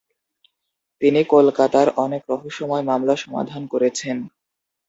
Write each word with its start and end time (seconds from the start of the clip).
তিনি 1.01 1.21
কলকাতার 1.33 1.87
অনেক 1.97 2.21
রহস্যময় 2.31 2.83
মামলা 2.83 3.15
সমাধান 3.15 3.61
করেছেন। 3.67 4.17